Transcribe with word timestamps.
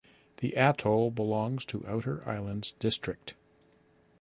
The 0.37 0.57
atoll 0.57 1.11
belongs 1.11 1.63
to 1.65 1.85
Outer 1.85 2.27
Islands 2.27 2.71
District. 2.79 3.35